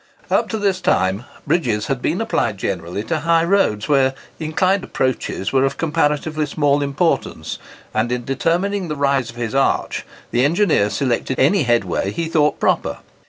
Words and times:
Up 0.31 0.49
to 0.49 0.57
this 0.57 0.81
time, 0.81 1.25
bridges 1.45 1.85
had 1.85 2.01
been 2.01 2.21
applied 2.21 2.57
generally 2.57 3.03
to 3.03 3.19
high 3.19 3.43
roads 3.43 3.87
where 3.87 4.15
inclined 4.39 4.83
approaches 4.83 5.53
were 5.53 5.63
of 5.63 5.77
comparatively 5.77 6.47
small 6.47 6.81
importance, 6.81 7.59
and 7.93 8.11
in 8.11 8.25
determining 8.25 8.87
the 8.87 8.95
rise 8.95 9.29
of 9.29 9.35
his 9.35 9.53
arch 9.53 10.03
the 10.31 10.43
engineer 10.43 10.89
selected 10.89 11.39
any 11.39 11.61
headway 11.61 12.09
he 12.09 12.27
thought 12.27 12.59
proper. 12.59 12.97